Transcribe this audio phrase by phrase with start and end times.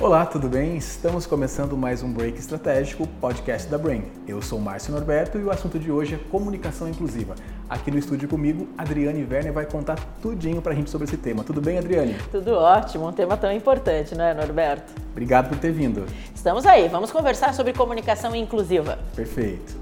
[0.00, 0.76] Olá, tudo bem?
[0.76, 4.04] Estamos começando mais um Break Estratégico, podcast da Brain.
[4.26, 7.34] Eu sou Márcio Norberto e o assunto de hoje é comunicação inclusiva.
[7.68, 11.44] Aqui no estúdio comigo, Adriane Werner vai contar tudinho pra gente sobre esse tema.
[11.44, 12.16] Tudo bem, Adriane?
[12.32, 14.92] Tudo ótimo, um tema tão importante, não é, Norberto?
[15.12, 16.04] Obrigado por ter vindo.
[16.34, 18.98] Estamos aí, vamos conversar sobre comunicação inclusiva.
[19.14, 19.81] Perfeito.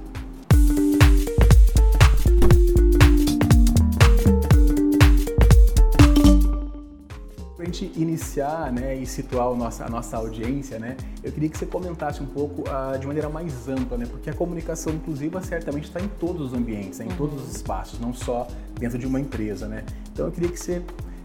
[7.70, 11.66] Gente iniciar né, e situar a nossa, a nossa audiência, né, eu queria que você
[11.66, 16.00] comentasse um pouco uh, de maneira mais ampla, né, porque a comunicação inclusiva certamente está
[16.00, 18.46] em todos os ambientes, né, em todos os espaços, não só
[18.78, 19.68] dentro de uma empresa.
[19.68, 19.84] Né?
[20.12, 20.82] Então eu queria que você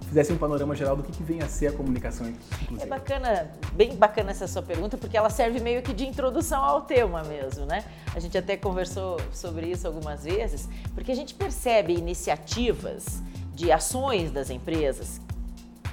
[0.08, 2.84] fizesse um panorama geral do que, que vem a ser a comunicação inclusiva.
[2.84, 6.82] É bacana, bem bacana essa sua pergunta, porque ela serve meio que de introdução ao
[6.82, 7.84] tema mesmo, né?
[8.14, 13.24] A gente até conversou sobre isso algumas vezes, porque a gente percebe iniciativas
[13.56, 15.20] de ações das empresas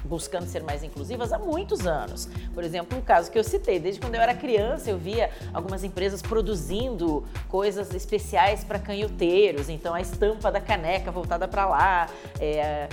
[0.03, 2.27] buscando ser mais inclusivas há muitos anos.
[2.53, 5.83] Por exemplo, um caso que eu citei, desde quando eu era criança, eu via algumas
[5.83, 12.87] empresas produzindo coisas especiais para canhoteiros, então a estampa da caneca voltada para lá, é,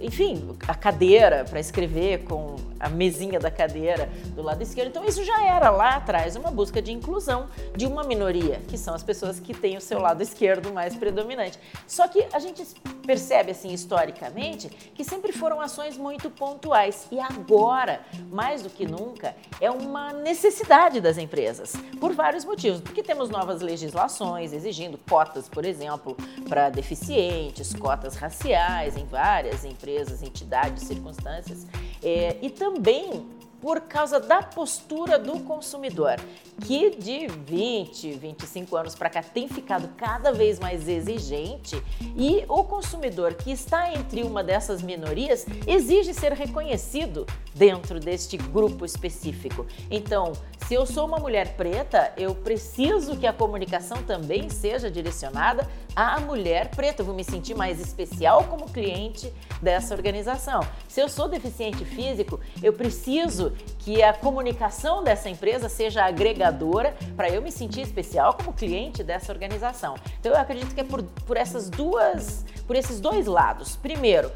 [0.00, 4.88] enfim, a cadeira para escrever com a mesinha da cadeira do lado esquerdo.
[4.88, 8.94] Então isso já era lá atrás uma busca de inclusão de uma minoria, que são
[8.94, 11.58] as pessoas que têm o seu lado esquerdo mais predominante.
[11.86, 12.62] Só que a gente
[13.06, 19.34] percebe assim historicamente que sempre foram ações muito pontuais e agora, mais do que nunca,
[19.60, 22.80] é uma necessidade das empresas, por vários motivos.
[22.80, 26.16] Porque temos novas legislações exigindo cotas, por exemplo,
[26.48, 31.66] para deficientes, cotas raciais em várias empresas, entidades, circunstâncias,
[32.04, 36.20] é, e também por causa da postura do consumidor,
[36.66, 41.82] que de 20, 25 anos para cá tem ficado cada vez mais exigente
[42.14, 48.84] e o consumidor que está entre uma dessas minorias exige ser reconhecido dentro deste grupo
[48.84, 49.66] específico.
[49.90, 50.32] Então,
[50.66, 56.18] se eu sou uma mulher preta, eu preciso que a comunicação também seja direcionada à
[56.20, 57.02] mulher preta.
[57.02, 60.60] Eu vou me sentir mais especial como cliente dessa organização.
[60.88, 67.28] Se eu sou deficiente físico, eu preciso que a comunicação dessa empresa seja agregadora para
[67.28, 69.96] eu me sentir especial como cliente dessa organização.
[70.18, 73.76] Então eu acredito que é por, por essas duas, por esses dois lados.
[73.76, 74.30] Primeiro,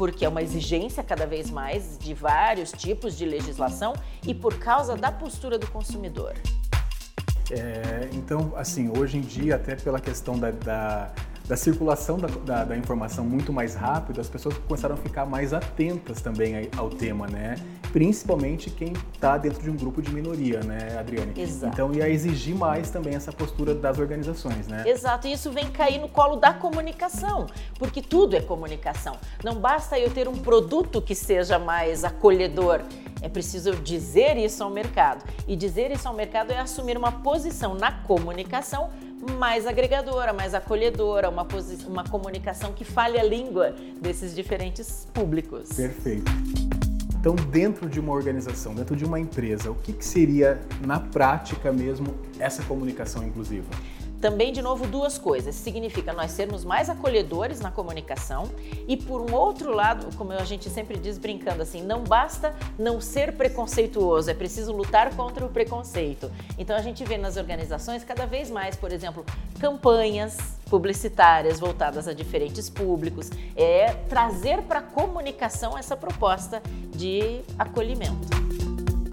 [0.00, 3.92] porque é uma exigência cada vez mais de vários tipos de legislação
[4.26, 6.32] e por causa da postura do consumidor.
[7.50, 11.12] É, então, assim, hoje em dia, até pela questão da, da
[11.50, 15.52] da circulação da, da, da, informação muito mais rápido, as pessoas começaram a ficar mais
[15.52, 17.56] atentas também ao tema, né?
[17.92, 21.32] Principalmente quem está dentro de um grupo de minoria, né, Adriane?
[21.36, 21.72] Exato.
[21.72, 24.84] Então ia exigir mais também essa postura das organizações, né?
[24.86, 27.48] Exato, e isso vem cair no colo da comunicação,
[27.80, 29.16] porque tudo é comunicação.
[29.42, 32.82] Não basta eu ter um produto que seja mais acolhedor,
[33.22, 35.24] é preciso dizer isso ao mercado.
[35.48, 38.88] E dizer isso ao mercado é assumir uma posição na comunicação
[39.38, 41.46] mais agregadora, mais acolhedora, uma,
[41.86, 45.68] uma comunicação que fale a língua desses diferentes públicos.
[45.70, 46.30] Perfeito.
[47.20, 51.70] Então, dentro de uma organização, dentro de uma empresa, o que, que seria, na prática
[51.70, 53.68] mesmo, essa comunicação inclusiva?
[54.20, 55.54] Também, de novo, duas coisas.
[55.54, 58.50] Significa nós sermos mais acolhedores na comunicação
[58.86, 63.00] e, por um outro lado, como a gente sempre diz brincando assim, não basta não
[63.00, 66.30] ser preconceituoso, é preciso lutar contra o preconceito.
[66.58, 69.24] Então, a gente vê nas organizações cada vez mais, por exemplo,
[69.58, 70.36] campanhas
[70.68, 76.62] publicitárias voltadas a diferentes públicos, é trazer para a comunicação essa proposta
[76.94, 78.49] de acolhimento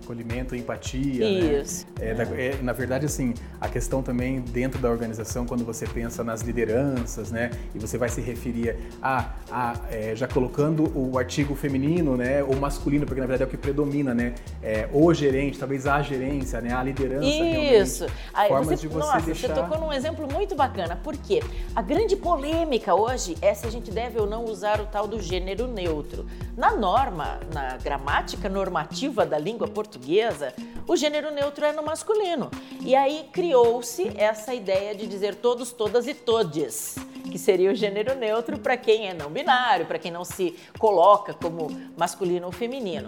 [0.08, 1.26] acolhimento, empatia.
[1.26, 1.62] Né?
[1.62, 1.86] Isso.
[2.00, 2.06] Né?
[2.06, 6.42] É, é, na verdade, assim, a questão também dentro da organização, quando você pensa nas
[6.42, 7.52] lideranças, né?
[7.76, 12.42] E você vai se referir a, a é, já colocando o artigo feminino, né?
[12.42, 14.34] Ou masculino, porque na verdade é o que predomina, né?
[14.64, 16.74] É, o gerente, talvez a gerência, né?
[16.74, 17.28] A liderança.
[17.28, 18.06] Isso.
[18.34, 19.48] Aí, formas você, de você nossa, deixar...
[19.48, 20.96] você tocou num exemplo muito bacana.
[20.96, 21.44] Por quê?
[21.76, 25.22] A grande polêmica hoje é se a gente deve ou não usar o tal do
[25.22, 26.26] gênero neutro.
[26.56, 30.54] Na norma, na gramática normativa da língua portuguesa, portuguesa,
[30.88, 32.50] o gênero neutro é no masculino.
[32.82, 36.96] E aí criou-se essa ideia de dizer todos, todas e todes,
[37.32, 41.34] que seria o gênero neutro para quem é não binário, para quem não se coloca
[41.34, 41.68] como
[41.98, 43.08] masculino ou feminino.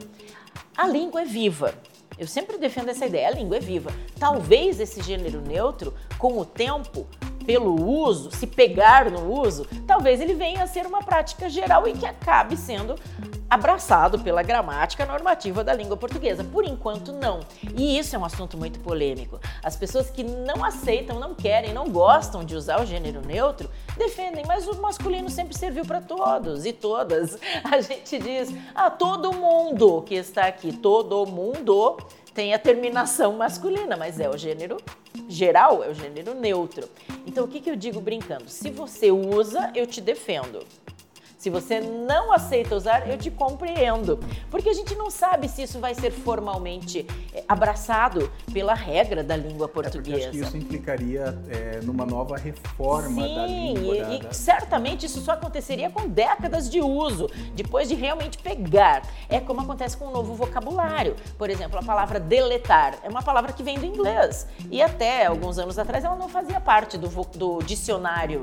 [0.76, 1.74] A língua é viva.
[2.18, 3.92] Eu sempre defendo essa ideia, a língua é viva.
[4.20, 7.08] Talvez esse gênero neutro, com o tempo,
[7.46, 11.94] pelo uso, se pegar no uso, talvez ele venha a ser uma prática geral e
[11.94, 12.96] que acabe sendo
[13.50, 16.44] abraçado pela gramática normativa da língua portuguesa.
[16.44, 17.40] Por enquanto, não.
[17.76, 19.40] E isso é um assunto muito polêmico.
[19.64, 24.46] As pessoas que não aceitam, não querem, não gostam de usar o gênero neutro defendem,
[24.46, 27.38] mas o masculino sempre serviu para todos e todas.
[27.64, 31.98] A gente diz, ah, todo mundo que está aqui, todo mundo
[32.34, 34.78] tem a terminação masculina, mas é o gênero
[35.28, 36.88] geral, é o gênero neutro.
[37.26, 38.50] Então o que, que eu digo brincando?
[38.50, 40.66] Se você usa, eu te defendo.
[41.40, 44.20] Se você não aceita usar, eu te compreendo.
[44.52, 49.38] Porque a gente não sabe se isso vai ser formalmente eh, abraçado pela regra da
[49.38, 50.18] língua portuguesa.
[50.18, 53.96] É acho que isso implicaria é, numa nova reforma Sim, da língua.
[53.96, 59.04] E, da, e certamente isso só aconteceria com décadas de uso, depois de realmente pegar.
[59.30, 61.16] É como acontece com o novo vocabulário.
[61.38, 64.46] Por exemplo, a palavra deletar é uma palavra que vem do inglês.
[64.70, 68.42] E até alguns anos atrás ela não fazia parte do, do dicionário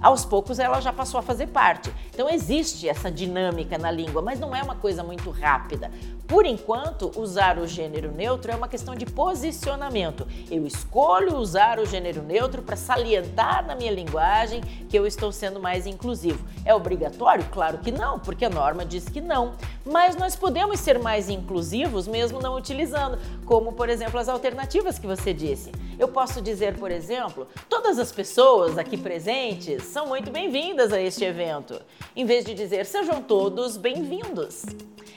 [0.00, 1.92] aos poucos ela já passou a fazer parte.
[2.12, 5.90] Então existe essa dinâmica na língua, mas não é uma coisa muito rápida.
[6.30, 10.24] Por enquanto, usar o gênero neutro é uma questão de posicionamento.
[10.48, 15.58] Eu escolho usar o gênero neutro para salientar na minha linguagem que eu estou sendo
[15.58, 16.46] mais inclusivo.
[16.64, 17.44] É obrigatório?
[17.50, 19.54] Claro que não, porque a norma diz que não.
[19.84, 25.08] Mas nós podemos ser mais inclusivos mesmo não utilizando, como por exemplo as alternativas que
[25.08, 25.72] você disse.
[25.98, 31.24] Eu posso dizer, por exemplo, todas as pessoas aqui presentes são muito bem-vindas a este
[31.24, 31.82] evento,
[32.14, 34.64] em vez de dizer sejam todos bem-vindos.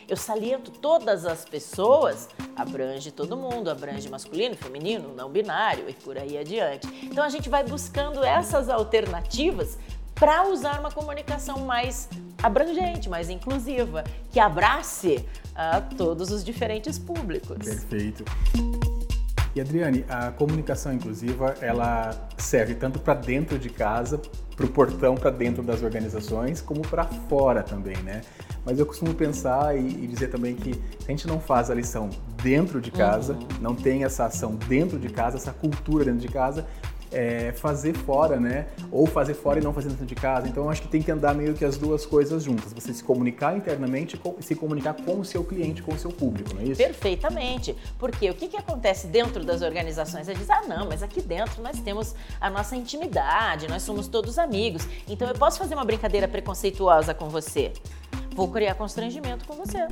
[0.07, 6.17] Eu saliento todas as pessoas, abrange todo mundo, abrange masculino, feminino, não binário e por
[6.17, 6.87] aí adiante.
[7.03, 9.77] Então a gente vai buscando essas alternativas
[10.15, 12.07] para usar uma comunicação mais
[12.41, 17.57] abrangente, mais inclusiva, que abrace a todos os diferentes públicos.
[17.57, 18.23] Perfeito.
[19.55, 24.19] E Adriane, a comunicação inclusiva, ela serve tanto para dentro de casa,
[24.55, 28.21] para o portão, para dentro das organizações, como para fora também, né?
[28.65, 30.73] Mas eu costumo pensar e, e, dizer também que
[31.07, 32.09] a gente não faz a lição
[32.41, 33.47] dentro de casa, uhum.
[33.61, 36.65] não tem essa ação dentro de casa, essa cultura dentro de casa,
[37.13, 38.67] é, fazer fora, né?
[38.91, 40.47] Ou fazer fora e não fazer dentro de casa.
[40.47, 42.73] Então, eu acho que tem que andar meio que as duas coisas juntas.
[42.73, 46.53] Você se comunicar internamente e se comunicar com o seu cliente, com o seu público,
[46.53, 46.77] não é isso?
[46.77, 47.75] Perfeitamente.
[47.97, 50.27] Porque o que, que acontece dentro das organizações?
[50.27, 54.37] É dizer, ah, não, mas aqui dentro nós temos a nossa intimidade, nós somos todos
[54.37, 54.87] amigos.
[55.07, 57.71] Então, eu posso fazer uma brincadeira preconceituosa com você
[58.33, 59.87] vou criar constrangimento com você.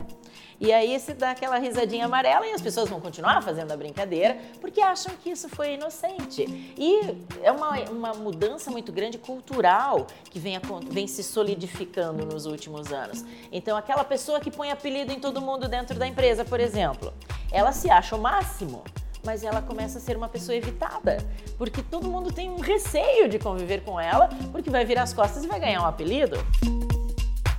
[0.60, 4.38] E aí se dá aquela risadinha amarela e as pessoas vão continuar fazendo a brincadeira
[4.60, 6.44] porque acham que isso foi inocente.
[6.78, 10.60] E é uma, uma mudança muito grande cultural que vem,
[10.90, 13.26] vem se solidificando nos últimos anos.
[13.52, 17.12] Então, aquela pessoa que põe apelido em todo mundo dentro da empresa, por exemplo,
[17.52, 18.84] ela se acha o máximo
[19.24, 21.18] mas ela começa a ser uma pessoa evitada,
[21.58, 25.44] porque todo mundo tem um receio de conviver com ela, porque vai virar as costas
[25.44, 26.38] e vai ganhar um apelido.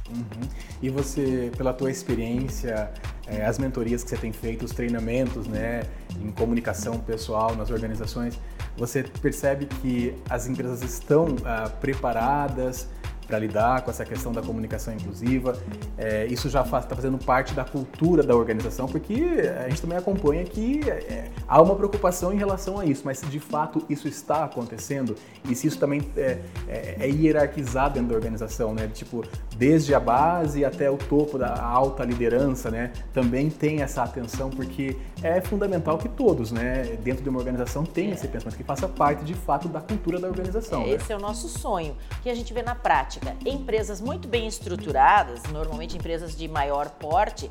[0.09, 0.52] Uhum.
[0.83, 2.91] E você, pela tua experiência,
[3.27, 5.85] é, as mentorias que você tem feito, os treinamentos, né,
[6.21, 8.39] em comunicação pessoal nas organizações,
[8.77, 12.89] você percebe que as empresas estão ah, preparadas
[13.33, 15.57] para lidar com essa questão da comunicação inclusiva.
[15.97, 19.25] É, isso já está fazendo parte da cultura da organização, porque
[19.59, 23.27] a gente também acompanha que é, há uma preocupação em relação a isso, mas se
[23.27, 25.17] de fato isso está acontecendo
[25.49, 28.87] e se isso também é, é, é hierarquizado dentro da organização, né?
[28.93, 29.25] Tipo,
[29.57, 32.93] desde a base até o topo da alta liderança, né?
[33.15, 38.13] Também tem essa atenção, porque é fundamental que todos, né, dentro de uma organização tenham
[38.13, 40.83] esse pensamento, que faça parte de fato da cultura da organização.
[40.83, 40.93] É, né?
[40.95, 44.47] Esse é o nosso sonho, que a gente vê na prática prática, empresas muito bem
[44.47, 47.51] estruturadas, normalmente empresas de maior porte,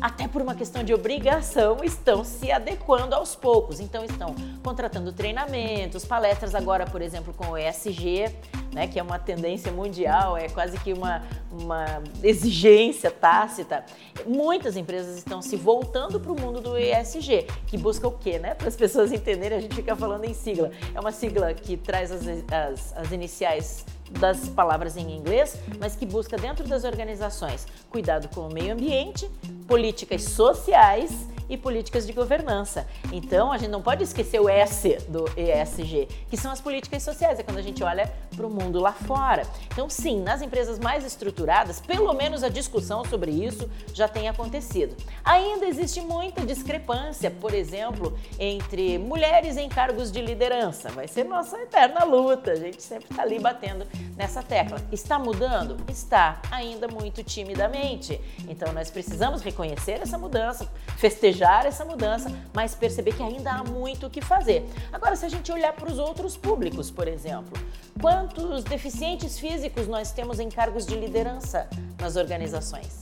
[0.00, 3.80] até por uma questão de obrigação, estão se adequando aos poucos.
[3.80, 8.34] Então, estão contratando treinamentos, palestras agora, por exemplo, com o ESG,
[8.72, 13.84] né, que é uma tendência mundial, é quase que uma, uma exigência tácita.
[14.26, 18.38] Muitas empresas estão se voltando para o mundo do ESG, que busca o quê?
[18.38, 18.54] Né?
[18.54, 20.70] Para as pessoas entenderem, a gente fica falando em sigla.
[20.94, 22.22] É uma sigla que traz as,
[22.52, 23.84] as, as iniciais
[24.18, 29.28] das palavras em inglês, mas que busca dentro das organizações cuidado com o meio ambiente,
[29.66, 32.86] políticas sociais e políticas de governança.
[33.12, 37.40] Então, a gente não pode esquecer o S do ESG, que são as políticas sociais,
[37.40, 39.42] é quando a gente olha para o mundo lá fora.
[39.66, 44.96] Então, sim, nas empresas mais estruturadas, pelo menos a discussão sobre isso já tem acontecido.
[45.24, 50.88] Ainda existe muita discrepância, por exemplo, entre mulheres em cargos de liderança.
[50.90, 53.84] Vai ser nossa eterna luta, a gente sempre está ali batendo
[54.16, 54.80] nessa tecla.
[54.92, 55.76] Está mudando?
[55.88, 58.20] Está, ainda muito timidamente.
[58.48, 63.64] Então, nós precisamos reconhecer essa mudança, festejar desejar essa mudança, mas perceber que ainda há
[63.64, 64.68] muito o que fazer.
[64.92, 67.58] Agora, se a gente olhar para os outros públicos, por exemplo,
[68.00, 71.66] quantos deficientes físicos nós temos em cargos de liderança
[71.98, 73.00] nas organizações?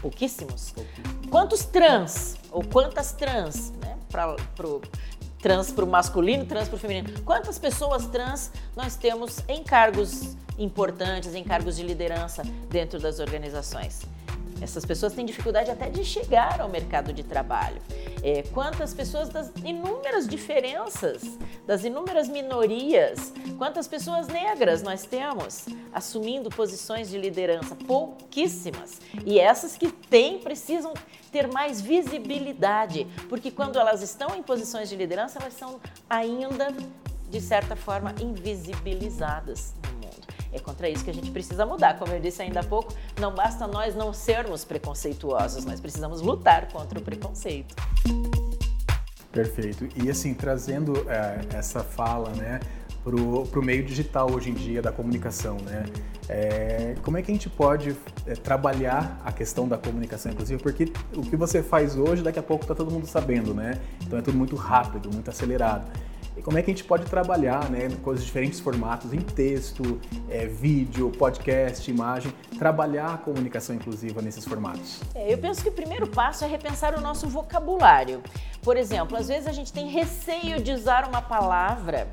[0.00, 0.74] Pouquíssimos.
[1.30, 4.80] Quantos trans ou quantas trans, né, para pro
[5.40, 7.20] trans para o masculino, trans para o feminino.
[7.22, 14.02] Quantas pessoas trans nós temos em cargos importantes, em cargos de liderança dentro das organizações?
[14.62, 17.82] Essas pessoas têm dificuldade até de chegar ao mercado de trabalho.
[18.22, 21.22] É, quantas pessoas das inúmeras diferenças,
[21.66, 27.74] das inúmeras minorias, quantas pessoas negras nós temos assumindo posições de liderança?
[27.74, 29.00] Pouquíssimas.
[29.26, 30.94] E essas que têm precisam
[31.32, 36.68] ter mais visibilidade, porque quando elas estão em posições de liderança, elas são ainda,
[37.28, 39.74] de certa forma, invisibilizadas.
[40.52, 41.98] É contra isso que a gente precisa mudar.
[41.98, 46.68] Como eu disse ainda há pouco, não basta nós não sermos preconceituosos, nós precisamos lutar
[46.68, 47.74] contra o preconceito.
[49.32, 49.88] Perfeito.
[49.96, 52.60] E assim, trazendo é, essa fala, né,
[53.02, 55.84] para o meio digital hoje em dia da comunicação, né?
[56.28, 60.92] É, como é que a gente pode é, trabalhar a questão da comunicação, inclusive, porque
[61.16, 63.78] o que você faz hoje, daqui a pouco está todo mundo sabendo, né?
[64.06, 65.90] Então é tudo muito rápido, muito acelerado.
[66.36, 70.00] E como é que a gente pode trabalhar, né, com os diferentes formatos, em texto,
[70.30, 75.00] é, vídeo, podcast, imagem, trabalhar a comunicação inclusiva nesses formatos?
[75.14, 78.22] É, eu penso que o primeiro passo é repensar o nosso vocabulário.
[78.62, 82.08] Por exemplo, às vezes a gente tem receio de usar uma palavra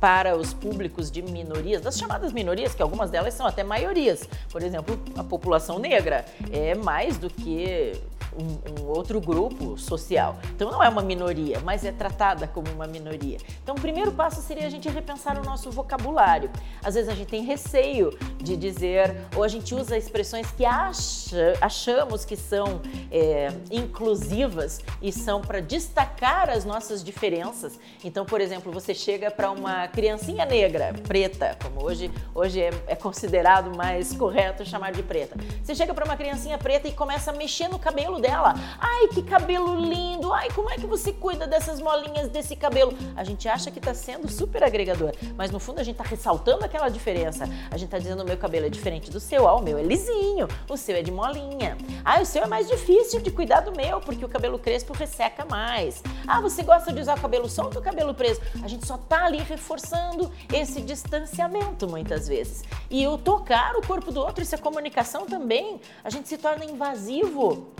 [0.00, 4.26] para os públicos de minorias, das chamadas minorias, que algumas delas são até maiorias.
[4.50, 7.92] Por exemplo, a população negra é mais do que
[8.36, 10.38] um, um, outro grupo social.
[10.54, 13.38] Então não é uma minoria, mas é tratada como uma minoria.
[13.62, 16.50] Então o primeiro passo seria a gente repensar o nosso vocabulário.
[16.82, 21.54] Às vezes a gente tem receio de dizer, ou a gente usa expressões que acha,
[21.60, 22.80] achamos que são
[23.10, 27.78] é, inclusivas e são para destacar as nossas diferenças.
[28.04, 32.96] Então, por exemplo, você chega para uma criancinha negra, preta, como hoje, hoje é, é
[32.96, 35.36] considerado mais correto chamar de preta.
[35.62, 38.54] Você chega para uma criancinha preta e começa a mexer no cabelo dela.
[38.78, 40.32] Ai, que cabelo lindo!
[40.32, 42.92] Ai, como é que você cuida dessas molinhas desse cabelo?
[43.16, 46.64] A gente acha que está sendo super agregador, mas no fundo a gente está ressaltando
[46.64, 47.44] aquela diferença.
[47.70, 50.46] A gente está dizendo meu cabelo é diferente do seu, ah, o meu é lisinho,
[50.68, 51.76] o seu é de molinha.
[52.04, 55.44] Ah, o seu é mais difícil de cuidar do meu, porque o cabelo crespo resseca
[55.44, 56.00] mais.
[56.28, 58.40] Ah, você gosta de usar o cabelo solto ou cabelo preso?
[58.62, 62.62] A gente só está ali reforçando esse distanciamento muitas vezes.
[62.88, 65.80] E o tocar o corpo do outro, isso é comunicação também.
[66.04, 67.72] A gente se torna invasivo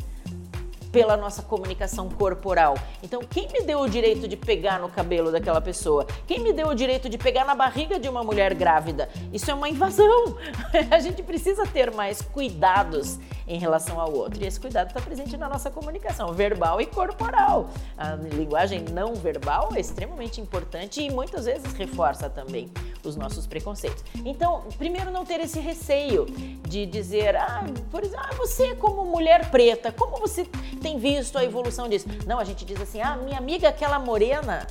[0.93, 2.77] pela nossa comunicação corporal.
[3.03, 6.07] Então, quem me deu o direito de pegar no cabelo daquela pessoa?
[6.27, 9.09] Quem me deu o direito de pegar na barriga de uma mulher grávida?
[9.33, 10.37] Isso é uma invasão.
[10.91, 14.43] A gente precisa ter mais cuidados em relação ao outro.
[14.43, 17.71] E esse cuidado está presente na nossa comunicação verbal e corporal.
[17.97, 22.71] A linguagem não verbal é extremamente importante e muitas vezes reforça também
[23.05, 24.05] os nossos preconceitos.
[24.25, 26.27] Então, primeiro, não ter esse receio
[26.69, 30.45] de dizer, ah, por exemplo, ah, você como mulher preta, como você
[30.83, 32.07] tem visto a evolução disso?
[32.27, 34.67] Não, a gente diz assim, ah, minha amiga aquela morena,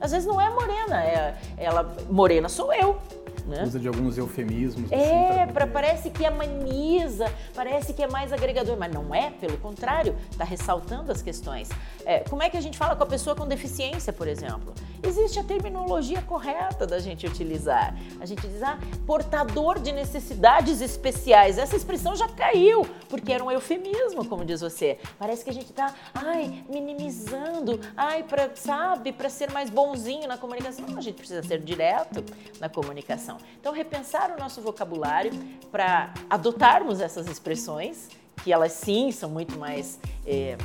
[0.00, 2.98] às vezes não é morena, é ela morena sou eu.
[3.46, 3.64] Né?
[3.64, 4.90] Usa de alguns eufemismos.
[4.92, 9.56] É, assim, pra, parece que ameniza, parece que é mais agregador, mas não é, pelo
[9.58, 11.68] contrário, está ressaltando as questões.
[12.04, 14.72] É, como é que a gente fala com a pessoa com deficiência, por exemplo?
[15.02, 17.96] Existe a terminologia correta da gente utilizar.
[18.20, 21.58] A gente diz, ah, portador de necessidades especiais.
[21.58, 24.98] Essa expressão já caiu, porque era um eufemismo, como diz você.
[25.18, 30.38] Parece que a gente está, ai, minimizando, ai, pra, sabe, para ser mais bonzinho na
[30.38, 30.86] comunicação.
[30.86, 32.24] Não, a gente precisa ser direto
[32.60, 33.38] na comunicação comunicação.
[33.60, 35.32] Então, repensar o nosso vocabulário
[35.70, 38.08] para adotarmos essas expressões,
[38.42, 40.56] que elas sim são muito mais é,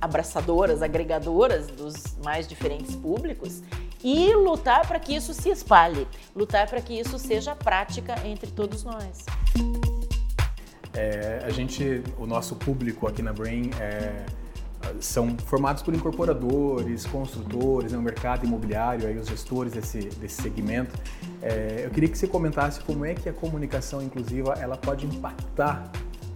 [0.00, 3.62] abraçadoras, agregadoras dos mais diferentes públicos,
[4.02, 8.82] e lutar para que isso se espalhe, lutar para que isso seja prática entre todos
[8.82, 9.26] nós.
[10.94, 14.24] É, a gente, o nosso público aqui na Brain é
[14.98, 20.96] são formados por incorporadores, construtores, né, o mercado imobiliário, aí os gestores desse, desse segmento.
[21.42, 25.90] É, eu queria que você comentasse como é que a comunicação inclusiva ela pode impactar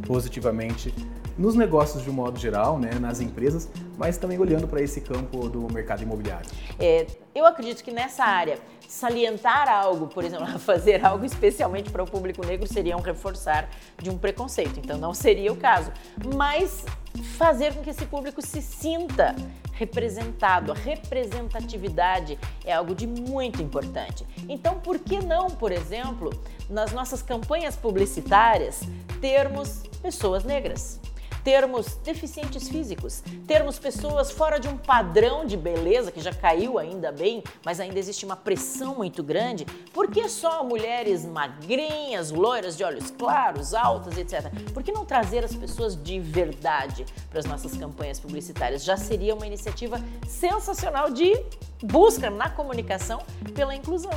[0.06, 0.94] positivamente
[1.36, 3.68] nos negócios de um modo geral, né, nas empresas,
[3.98, 6.48] mas também olhando para esse campo do mercado imobiliário.
[6.78, 8.58] É, eu acredito que nessa área,
[8.88, 13.68] salientar algo, por exemplo, fazer algo especialmente para o público negro seria um reforçar
[14.00, 14.78] de um preconceito.
[14.78, 15.92] Então não seria o caso.
[16.34, 16.84] Mas
[17.22, 19.34] fazer com que esse público se sinta
[19.72, 20.72] representado.
[20.72, 24.26] A representatividade é algo de muito importante.
[24.48, 26.30] Então, por que não, por exemplo,
[26.68, 28.80] nas nossas campanhas publicitárias,
[29.20, 31.00] termos pessoas negras?
[31.44, 37.12] Termos deficientes físicos, termos pessoas fora de um padrão de beleza que já caiu ainda
[37.12, 39.66] bem, mas ainda existe uma pressão muito grande.
[39.92, 44.50] Por que só mulheres magrinhas, loiras, de olhos claros, altas, etc?
[44.72, 48.82] Por que não trazer as pessoas de verdade para as nossas campanhas publicitárias?
[48.82, 51.38] Já seria uma iniciativa sensacional de
[51.82, 53.20] busca na comunicação
[53.54, 54.12] pela inclusão.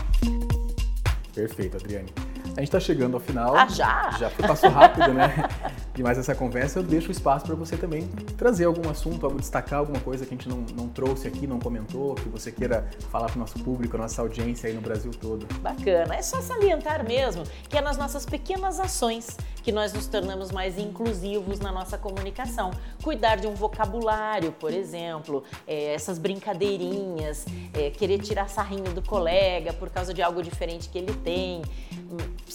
[1.35, 2.11] Perfeito, Adriane.
[2.55, 3.55] A gente está chegando ao final.
[3.55, 4.11] Ah, já?
[4.17, 5.31] Já passou rápido, né?
[5.97, 9.99] demais essa conversa, eu deixo espaço para você também trazer algum assunto, algo, destacar alguma
[9.99, 13.35] coisa que a gente não, não trouxe aqui, não comentou, que você queira falar para
[13.35, 15.47] o nosso público, a nossa audiência aí no Brasil todo.
[15.59, 16.15] Bacana.
[16.15, 20.77] É só salientar mesmo que é nas nossas pequenas ações que nós nos tornamos mais
[20.77, 22.71] inclusivos na nossa comunicação.
[23.03, 29.73] Cuidar de um vocabulário, por exemplo, é, essas brincadeirinhas, é, querer tirar sarrinho do colega
[29.73, 31.63] por causa de algo diferente que ele tem.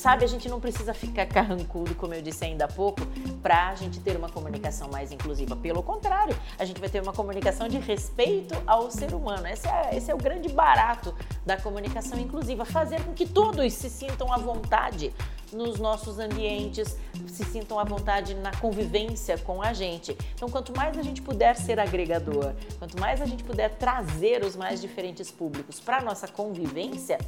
[0.03, 3.07] Sabe, a gente não precisa ficar carrancudo, como eu disse ainda há pouco,
[3.41, 5.55] para a gente ter uma comunicação mais inclusiva.
[5.55, 9.47] Pelo contrário, a gente vai ter uma comunicação de respeito ao ser humano.
[9.47, 11.15] Esse é, esse é o grande barato
[11.47, 15.15] da comunicação inclusiva, fazer com que todos se sintam à vontade
[15.53, 20.17] nos nossos ambientes, se sintam à vontade na convivência com a gente.
[20.35, 24.57] Então, quanto mais a gente puder ser agregador, quanto mais a gente puder trazer os
[24.57, 27.19] mais diferentes públicos para a nossa convivência,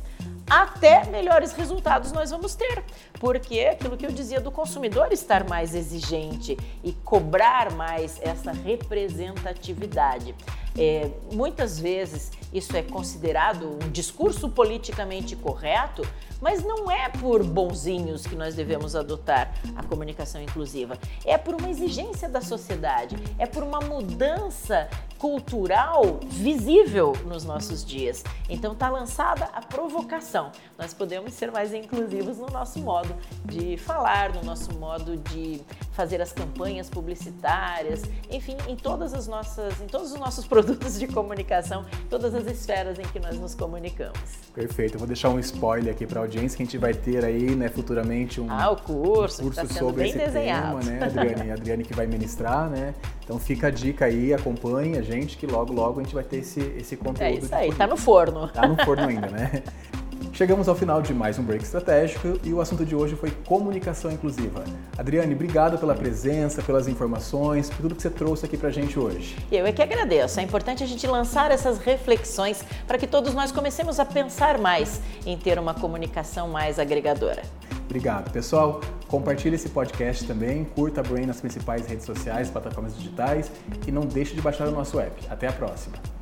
[0.48, 2.84] até melhores resultados nós vamos ter.
[3.18, 10.34] Porque aquilo que eu dizia do consumidor estar mais exigente e cobrar mais essa representatividade.
[10.76, 16.02] É, muitas vezes isso é considerado um discurso politicamente correto,
[16.44, 20.98] mas não é por bonzinhos que nós devemos adotar a comunicação inclusiva.
[21.24, 24.86] É por uma exigência da sociedade, é por uma mudança
[25.24, 28.22] cultural visível nos nossos dias.
[28.46, 30.52] Então está lançada a provocação.
[30.78, 35.62] Nós podemos ser mais inclusivos no nosso modo de falar, no nosso modo de
[35.92, 41.06] fazer as campanhas publicitárias, enfim, em todas as nossas, em todos os nossos produtos de
[41.06, 44.20] comunicação, todas as esferas em que nós nos comunicamos.
[44.54, 44.96] Perfeito.
[44.96, 47.54] Eu vou deixar um spoiler aqui para a audiência que a gente vai ter aí,
[47.56, 50.80] né, futuramente um, ah, o curso, um curso tá sobre esse desenhado.
[50.80, 51.50] tema, né, Adriane?
[51.50, 52.94] A Adriane que vai ministrar, né?
[53.24, 56.38] Então fica a dica aí, acompanhe a gente que logo logo a gente vai ter
[56.38, 57.22] esse esse conteúdo.
[57.22, 58.48] É isso aí, tá no forno.
[58.48, 59.62] Tá no forno ainda, né?
[60.34, 64.10] Chegamos ao final de mais um Break Estratégico e o assunto de hoje foi comunicação
[64.10, 64.64] inclusiva.
[64.98, 69.36] Adriane, obrigado pela presença, pelas informações, por tudo que você trouxe aqui pra gente hoje.
[69.52, 70.40] Eu é que agradeço.
[70.40, 75.00] É importante a gente lançar essas reflexões para que todos nós comecemos a pensar mais
[75.24, 77.42] em ter uma comunicação mais agregadora.
[77.84, 78.30] Obrigado.
[78.32, 83.50] Pessoal, compartilhe esse podcast também, curta a Brain nas principais redes sociais, plataformas digitais
[83.86, 85.14] e não deixe de baixar o nosso app.
[85.30, 86.13] Até a próxima.